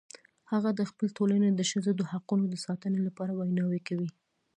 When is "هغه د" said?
0.51-0.81